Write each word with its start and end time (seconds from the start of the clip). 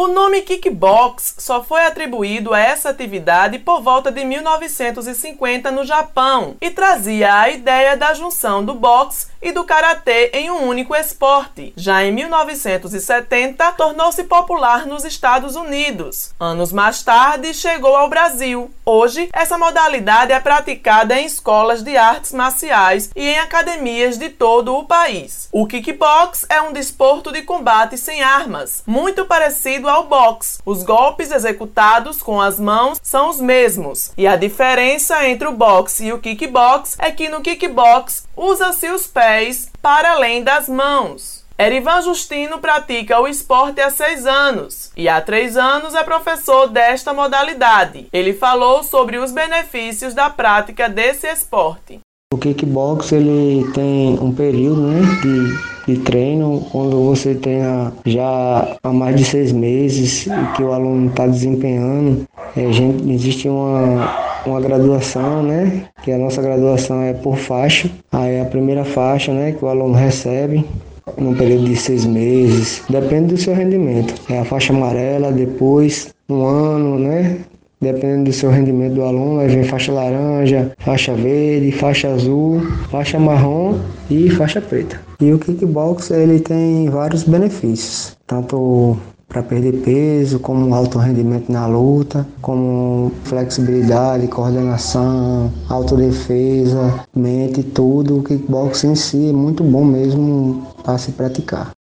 O 0.00 0.06
nome 0.06 0.42
kickbox 0.42 1.34
só 1.38 1.60
foi 1.60 1.84
atribuído 1.84 2.54
a 2.54 2.60
essa 2.60 2.90
atividade 2.90 3.58
por 3.58 3.80
volta 3.80 4.12
de 4.12 4.24
1950 4.24 5.72
no 5.72 5.84
Japão 5.84 6.54
e 6.60 6.70
trazia 6.70 7.34
a 7.34 7.50
ideia 7.50 7.96
da 7.96 8.14
junção 8.14 8.64
do 8.64 8.74
boxe 8.74 9.26
e 9.42 9.50
do 9.50 9.64
karatê 9.64 10.30
em 10.34 10.50
um 10.52 10.68
único 10.68 10.94
esporte. 10.94 11.72
Já 11.76 12.04
em 12.04 12.12
1970, 12.12 13.72
tornou-se 13.72 14.22
popular 14.24 14.86
nos 14.86 15.04
Estados 15.04 15.56
Unidos. 15.56 16.32
Anos 16.38 16.72
mais 16.72 17.02
tarde, 17.02 17.52
chegou 17.52 17.96
ao 17.96 18.08
Brasil. 18.08 18.70
Hoje, 18.84 19.28
essa 19.32 19.58
modalidade 19.58 20.32
é 20.32 20.38
praticada 20.38 21.18
em 21.18 21.26
escolas 21.26 21.82
de 21.82 21.96
artes 21.96 22.32
marciais 22.32 23.10
e 23.16 23.28
em 23.28 23.38
academias 23.38 24.16
de 24.16 24.28
todo 24.28 24.76
o 24.76 24.84
país. 24.84 25.48
O 25.52 25.66
kickbox 25.66 26.46
é 26.48 26.60
um 26.62 26.72
desporto 26.72 27.32
de 27.32 27.42
combate 27.42 27.98
sem 27.98 28.22
armas, 28.22 28.82
muito 28.86 29.24
parecido 29.24 29.87
ao 29.88 30.06
boxe. 30.06 30.60
Os 30.64 30.82
golpes 30.82 31.30
executados 31.30 32.22
com 32.22 32.40
as 32.40 32.60
mãos 32.60 33.00
são 33.02 33.30
os 33.30 33.40
mesmos, 33.40 34.12
e 34.16 34.26
a 34.26 34.36
diferença 34.36 35.26
entre 35.26 35.48
o 35.48 35.52
boxe 35.52 36.06
e 36.06 36.12
o 36.12 36.18
kickbox 36.18 36.96
é 36.98 37.10
que 37.10 37.28
no 37.28 37.40
kickbox 37.40 38.28
usa-se 38.36 38.88
os 38.90 39.06
pés 39.06 39.70
para 39.82 40.12
além 40.12 40.42
das 40.42 40.68
mãos. 40.68 41.38
Erivan 41.60 42.02
Justino 42.02 42.58
pratica 42.58 43.18
o 43.18 43.26
esporte 43.26 43.80
há 43.80 43.90
seis 43.90 44.26
anos 44.26 44.92
e 44.96 45.08
há 45.08 45.20
três 45.20 45.56
anos 45.56 45.92
é 45.92 46.04
professor 46.04 46.68
desta 46.68 47.12
modalidade. 47.12 48.06
Ele 48.12 48.32
falou 48.32 48.84
sobre 48.84 49.18
os 49.18 49.32
benefícios 49.32 50.14
da 50.14 50.30
prática 50.30 50.88
desse 50.88 51.26
esporte. 51.26 51.98
O 52.30 52.36
kickbox 52.36 53.10
ele 53.12 53.66
tem 53.72 54.18
um 54.20 54.30
período 54.30 54.82
né, 54.82 55.00
de, 55.22 55.94
de 55.94 56.00
treino 56.02 56.60
quando 56.70 57.02
você 57.02 57.34
tem 57.34 57.60
já 58.04 58.76
há 58.82 58.92
mais 58.92 59.16
de 59.16 59.24
seis 59.24 59.50
meses 59.50 60.28
que 60.54 60.62
o 60.62 60.74
aluno 60.74 61.08
está 61.08 61.26
desempenhando. 61.26 62.26
É, 62.54 62.70
gente, 62.70 63.10
existe 63.10 63.48
uma, 63.48 64.42
uma 64.44 64.60
graduação, 64.60 65.42
né? 65.42 65.88
Que 66.02 66.12
a 66.12 66.18
nossa 66.18 66.42
graduação 66.42 67.00
é 67.00 67.14
por 67.14 67.38
faixa. 67.38 67.90
Aí 68.12 68.38
a 68.38 68.44
primeira 68.44 68.84
faixa, 68.84 69.32
né, 69.32 69.52
que 69.52 69.64
o 69.64 69.68
aluno 69.68 69.94
recebe 69.94 70.66
num 71.16 71.34
período 71.34 71.64
de 71.64 71.76
seis 71.76 72.04
meses, 72.04 72.82
depende 72.90 73.34
do 73.34 73.40
seu 73.40 73.54
rendimento. 73.54 74.12
É 74.30 74.38
a 74.38 74.44
faixa 74.44 74.74
amarela, 74.74 75.32
depois 75.32 76.12
um 76.28 76.44
ano, 76.44 76.98
né? 76.98 77.38
Dependendo 77.80 78.24
do 78.24 78.32
seu 78.32 78.50
rendimento 78.50 78.94
do 78.94 79.02
aluno, 79.02 79.40
aí 79.40 79.48
vem 79.48 79.62
faixa 79.62 79.92
laranja, 79.92 80.72
faixa 80.78 81.14
verde, 81.14 81.70
faixa 81.72 82.08
azul, 82.08 82.60
faixa 82.90 83.18
marrom 83.18 83.78
e 84.10 84.28
faixa 84.30 84.60
preta. 84.60 85.00
E 85.20 85.32
o 85.32 85.38
kickbox 85.38 86.10
ele 86.10 86.40
tem 86.40 86.88
vários 86.90 87.22
benefícios, 87.22 88.16
tanto 88.26 88.96
para 89.28 89.42
perder 89.42 89.82
peso, 89.82 90.40
como 90.40 90.74
alto 90.74 90.98
rendimento 90.98 91.52
na 91.52 91.66
luta, 91.66 92.26
como 92.40 93.12
flexibilidade, 93.24 94.26
coordenação, 94.26 95.52
autodefesa, 95.68 97.04
mente, 97.14 97.62
tudo. 97.62 98.18
O 98.18 98.22
kickbox 98.22 98.84
em 98.84 98.94
si 98.94 99.28
é 99.28 99.32
muito 99.32 99.62
bom 99.62 99.84
mesmo 99.84 100.66
para 100.82 100.96
se 100.96 101.12
praticar. 101.12 101.77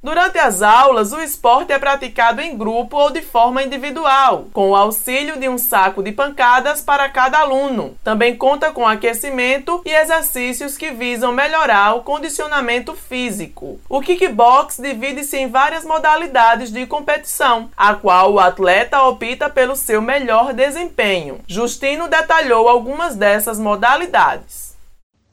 Durante 0.00 0.38
as 0.38 0.62
aulas, 0.62 1.12
o 1.12 1.20
esporte 1.20 1.72
é 1.72 1.78
praticado 1.78 2.40
em 2.40 2.56
grupo 2.56 2.96
ou 2.96 3.10
de 3.10 3.20
forma 3.20 3.64
individual, 3.64 4.46
com 4.52 4.70
o 4.70 4.76
auxílio 4.76 5.40
de 5.40 5.48
um 5.48 5.58
saco 5.58 6.04
de 6.04 6.12
pancadas 6.12 6.80
para 6.80 7.08
cada 7.08 7.40
aluno. 7.40 7.96
Também 8.04 8.36
conta 8.36 8.70
com 8.70 8.86
aquecimento 8.86 9.82
e 9.84 9.90
exercícios 9.90 10.78
que 10.78 10.92
visam 10.92 11.32
melhorar 11.32 11.96
o 11.96 12.04
condicionamento 12.04 12.94
físico. 12.94 13.80
O 13.88 14.00
kickbox 14.00 14.78
divide-se 14.78 15.36
em 15.36 15.48
várias 15.48 15.84
modalidades 15.84 16.70
de 16.70 16.86
competição, 16.86 17.68
a 17.76 17.92
qual 17.92 18.34
o 18.34 18.38
atleta 18.38 19.02
opta 19.02 19.50
pelo 19.50 19.74
seu 19.74 20.00
melhor 20.00 20.52
desempenho. 20.52 21.40
Justino 21.48 22.06
detalhou 22.06 22.68
algumas 22.68 23.16
dessas 23.16 23.58
modalidades. 23.58 24.67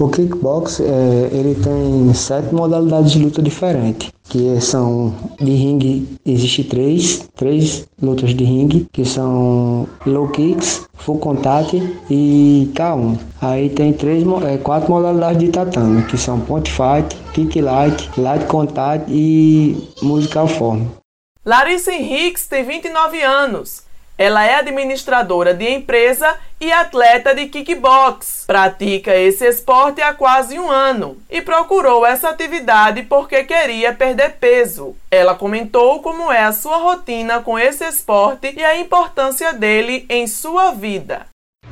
O 0.00 0.08
kickbox 0.08 0.80
é, 0.80 1.28
ele 1.30 1.54
tem 1.54 2.14
sete 2.14 2.54
modalidades 2.54 3.12
de 3.12 3.18
luta 3.18 3.42
diferentes 3.42 4.10
que 4.30 4.60
são 4.60 5.12
de 5.40 5.50
ringue, 5.50 6.18
existe 6.24 6.62
três, 6.62 7.28
três 7.34 7.86
lutas 8.00 8.32
de 8.32 8.44
ringue, 8.44 8.88
que 8.92 9.04
são 9.04 9.88
low 10.06 10.28
kicks, 10.28 10.88
full 10.94 11.18
contact 11.18 11.76
e 12.08 12.70
K1. 12.72 13.18
Aí 13.42 13.68
tem 13.68 13.92
três, 13.92 14.24
é, 14.46 14.56
quatro 14.56 14.90
modalidades 14.92 15.40
de 15.40 15.48
tatame, 15.48 16.04
que 16.04 16.16
são 16.16 16.40
point 16.40 16.70
fight, 16.70 17.14
kick 17.34 17.60
light, 17.60 18.08
light 18.16 18.46
contact 18.46 19.04
e 19.10 19.76
musical 20.00 20.46
form. 20.46 20.86
Larissa 21.44 21.92
Henriques 21.92 22.46
tem 22.46 22.64
29 22.64 23.20
anos. 23.20 23.89
Ela 24.20 24.44
é 24.44 24.56
administradora 24.56 25.54
de 25.54 25.66
empresa 25.66 26.36
e 26.60 26.70
atleta 26.70 27.34
de 27.34 27.46
kickbox. 27.46 28.44
Pratica 28.46 29.16
esse 29.16 29.46
esporte 29.46 30.02
há 30.02 30.12
quase 30.12 30.58
um 30.58 30.70
ano 30.70 31.16
e 31.30 31.40
procurou 31.40 32.04
essa 32.04 32.28
atividade 32.28 33.04
porque 33.04 33.44
queria 33.44 33.94
perder 33.94 34.32
peso. 34.32 34.94
Ela 35.10 35.34
comentou 35.34 36.02
como 36.02 36.30
é 36.30 36.42
a 36.42 36.52
sua 36.52 36.76
rotina 36.76 37.40
com 37.40 37.58
esse 37.58 37.82
esporte 37.82 38.52
e 38.54 38.62
a 38.62 38.78
importância 38.78 39.54
dele 39.54 40.04
em 40.10 40.26
sua 40.26 40.72
vida. 40.72 41.29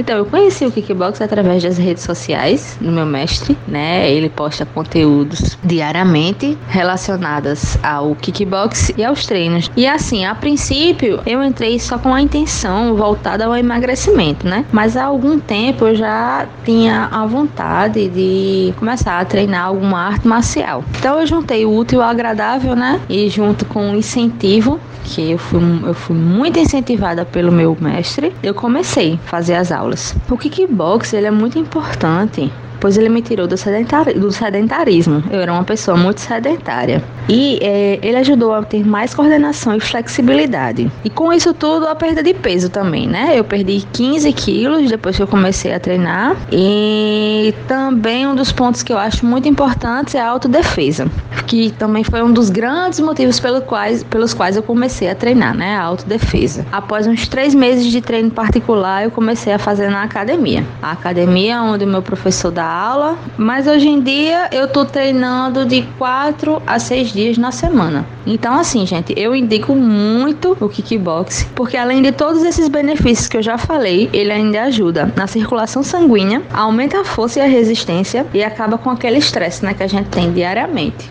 Então, 0.00 0.16
eu 0.16 0.24
conheci 0.24 0.64
o 0.64 0.72
kickbox 0.72 1.20
através 1.20 1.62
das 1.62 1.76
redes 1.76 2.02
sociais 2.02 2.78
do 2.80 2.90
meu 2.90 3.04
mestre, 3.04 3.56
né? 3.68 4.10
Ele 4.10 4.30
posta 4.30 4.64
conteúdos 4.64 5.58
diariamente 5.62 6.56
relacionados 6.68 7.76
ao 7.82 8.14
kickbox 8.14 8.94
e 8.96 9.04
aos 9.04 9.26
treinos. 9.26 9.70
E 9.76 9.86
assim, 9.86 10.24
a 10.24 10.34
princípio, 10.34 11.20
eu 11.26 11.44
entrei 11.44 11.78
só 11.78 11.98
com 11.98 12.14
a 12.14 12.22
intenção 12.22 12.96
voltada 12.96 13.44
ao 13.44 13.54
emagrecimento, 13.54 14.48
né? 14.48 14.64
Mas 14.72 14.96
há 14.96 15.04
algum 15.04 15.38
tempo 15.38 15.86
eu 15.86 15.94
já 15.94 16.46
tinha 16.64 17.10
a 17.12 17.26
vontade 17.26 18.08
de 18.08 18.72
começar 18.78 19.20
a 19.20 19.24
treinar 19.26 19.66
alguma 19.66 20.00
arte 20.00 20.26
marcial. 20.26 20.82
Então, 20.98 21.20
eu 21.20 21.26
juntei 21.26 21.66
o 21.66 21.76
útil 21.76 22.00
ao 22.00 22.08
agradável, 22.08 22.74
né? 22.74 22.98
E 23.06 23.28
junto 23.28 23.66
com 23.66 23.92
o 23.92 23.96
incentivo 23.96 24.80
que 25.10 25.32
eu 25.32 25.38
fui, 25.38 25.60
eu 25.84 25.94
fui 25.94 26.16
muito 26.16 26.58
incentivada 26.58 27.24
pelo 27.24 27.50
meu 27.50 27.76
mestre, 27.80 28.32
eu 28.42 28.54
comecei 28.54 29.14
a 29.14 29.28
fazer 29.28 29.54
as 29.54 29.72
aulas. 29.72 30.14
O 30.30 30.38
kickbox 30.38 31.12
ele 31.12 31.26
é 31.26 31.30
muito 31.30 31.58
importante 31.58 32.50
pois 32.80 32.96
ele 32.96 33.08
me 33.08 33.22
tirou 33.22 33.46
do, 33.46 33.56
sedentari 33.56 34.14
do 34.14 34.32
sedentarismo. 34.32 35.22
Eu 35.30 35.40
era 35.40 35.52
uma 35.52 35.64
pessoa 35.64 35.96
muito 35.96 36.20
sedentária. 36.20 37.02
E 37.28 37.58
é, 37.62 37.98
ele 38.02 38.16
ajudou 38.16 38.52
a 38.52 38.62
ter 38.62 38.84
mais 38.84 39.14
coordenação 39.14 39.76
e 39.76 39.80
flexibilidade. 39.80 40.90
E 41.04 41.10
com 41.10 41.32
isso 41.32 41.54
tudo, 41.54 41.86
a 41.86 41.94
perda 41.94 42.22
de 42.22 42.34
peso 42.34 42.68
também, 42.68 43.06
né? 43.06 43.38
Eu 43.38 43.44
perdi 43.44 43.86
15 43.92 44.32
quilos 44.32 44.90
depois 44.90 45.16
que 45.16 45.22
eu 45.22 45.28
comecei 45.28 45.72
a 45.72 45.78
treinar. 45.78 46.36
E 46.50 47.54
também 47.68 48.26
um 48.26 48.34
dos 48.34 48.50
pontos 48.50 48.82
que 48.82 48.92
eu 48.92 48.98
acho 48.98 49.24
muito 49.24 49.48
importantes 49.48 50.14
é 50.14 50.20
a 50.20 50.28
autodefesa, 50.28 51.08
que 51.46 51.70
também 51.72 52.02
foi 52.02 52.22
um 52.22 52.32
dos 52.32 52.50
grandes 52.50 52.98
motivos 52.98 53.38
pelo 53.38 53.60
quais, 53.60 54.02
pelos 54.02 54.34
quais 54.34 54.56
eu 54.56 54.62
comecei 54.62 55.08
a 55.08 55.14
treinar, 55.14 55.54
né? 55.54 55.76
A 55.76 55.82
autodefesa. 55.82 56.66
Após 56.72 57.06
uns 57.06 57.28
três 57.28 57.54
meses 57.54 57.86
de 57.86 58.00
treino 58.00 58.30
particular, 58.30 59.04
eu 59.04 59.10
comecei 59.10 59.52
a 59.52 59.58
fazer 59.58 59.90
na 59.90 60.02
academia. 60.02 60.64
A 60.82 60.92
academia 60.92 61.62
onde 61.62 61.84
o 61.84 61.88
meu 61.88 62.02
professor 62.02 62.50
dá 62.50 62.69
aula, 62.70 63.18
mas 63.36 63.66
hoje 63.66 63.88
em 63.88 64.00
dia 64.00 64.48
eu 64.52 64.68
tô 64.68 64.84
treinando 64.84 65.64
de 65.64 65.82
quatro 65.98 66.62
a 66.66 66.78
seis 66.78 67.12
dias 67.12 67.36
na 67.36 67.50
semana. 67.52 68.06
Então, 68.26 68.54
assim, 68.54 68.86
gente, 68.86 69.12
eu 69.16 69.34
indico 69.34 69.74
muito 69.74 70.56
o 70.60 70.68
kickbox, 70.68 71.48
porque 71.54 71.76
além 71.76 72.02
de 72.02 72.12
todos 72.12 72.42
esses 72.42 72.68
benefícios 72.68 73.28
que 73.28 73.36
eu 73.36 73.42
já 73.42 73.58
falei, 73.58 74.08
ele 74.12 74.32
ainda 74.32 74.62
ajuda 74.62 75.12
na 75.16 75.26
circulação 75.26 75.82
sanguínea, 75.82 76.42
aumenta 76.52 77.00
a 77.00 77.04
força 77.04 77.40
e 77.40 77.42
a 77.42 77.46
resistência 77.46 78.26
e 78.32 78.44
acaba 78.44 78.78
com 78.78 78.90
aquele 78.90 79.18
estresse 79.18 79.64
né, 79.64 79.74
que 79.74 79.82
a 79.82 79.88
gente 79.88 80.08
tem 80.08 80.32
diariamente. 80.32 81.10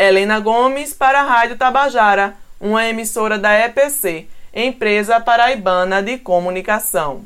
Helena 0.00 0.38
Gomes 0.38 0.94
para 0.94 1.22
a 1.22 1.24
Rádio 1.24 1.56
Tabajara, 1.56 2.34
uma 2.60 2.86
emissora 2.86 3.38
da 3.38 3.52
EPC, 3.52 4.26
Empresa 4.54 5.20
Paraibana 5.20 6.02
de 6.02 6.18
Comunicação. 6.18 7.22